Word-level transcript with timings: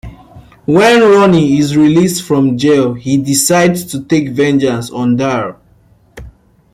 When 0.65 1.01
Ronnie 1.01 1.59
is 1.59 1.77
released 1.77 2.23
from 2.25 2.57
jail, 2.57 2.95
he 2.95 3.17
decides 3.17 3.85
to 3.91 4.03
take 4.03 4.29
vengeance 4.29 4.89
on 4.89 5.15
Darryl. 5.15 5.57